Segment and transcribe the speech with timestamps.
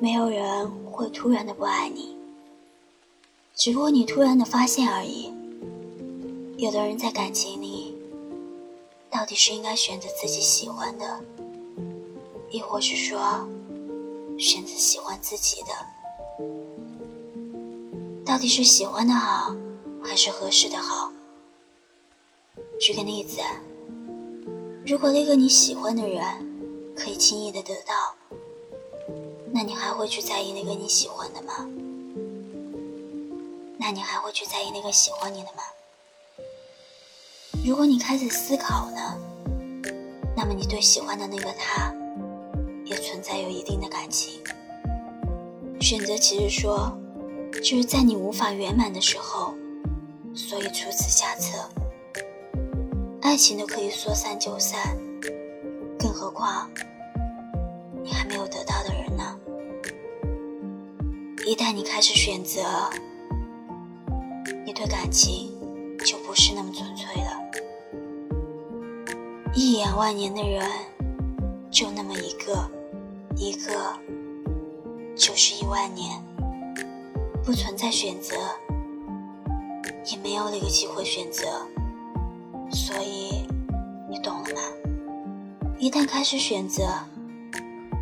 [0.00, 2.16] 没有人会突然的不爱你，
[3.56, 5.32] 只不过你突然的发现而已。
[6.56, 7.96] 有的人在感情里，
[9.10, 11.20] 到底是应该选择自己喜欢的，
[12.48, 13.48] 亦或是说，
[14.38, 15.68] 选择喜欢自己的？
[18.24, 19.56] 到底是喜欢的好，
[20.00, 21.10] 还是合适的好？
[22.80, 23.40] 举个例子，
[24.86, 28.14] 如果那个你喜欢的人可以轻易的得到，
[29.58, 31.66] 那你还会去在意那个你喜欢的吗？
[33.76, 35.64] 那你还会去在意那个喜欢你的吗？
[37.66, 39.18] 如果你开始思考呢，
[40.36, 41.92] 那么你对喜欢的那个他，
[42.84, 44.40] 也存在有一定的感情。
[45.80, 46.96] 选择其实说，
[47.54, 49.54] 就是在你无法圆满的时候，
[50.36, 51.68] 所以出此下策。
[53.22, 54.96] 爱情都可以说散就散，
[55.98, 56.70] 更何况
[61.48, 62.60] 一旦你开始选择，
[64.66, 65.50] 你对感情
[66.04, 67.40] 就不是那么纯粹了。
[69.54, 70.70] 一眼万年的人，
[71.70, 72.70] 就那么一个，
[73.34, 73.98] 一个
[75.16, 76.22] 就是一万年，
[77.42, 78.36] 不存在选择，
[80.04, 81.66] 也没有那个机会选择，
[82.70, 83.48] 所以
[84.06, 84.60] 你懂了吗？
[85.78, 86.92] 一旦开始选择，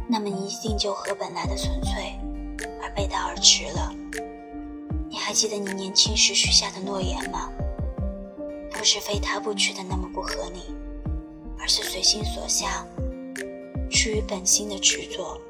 [0.08, 2.18] 那么你一定就和本来的纯粹
[2.96, 3.94] 背道而驰了。
[5.08, 7.50] 你还记得你年轻时许下的诺言吗？
[8.72, 10.74] 不是非他不娶的那么不合理。
[11.58, 12.86] 而是随心所向，
[13.90, 15.40] 出于本心的执着。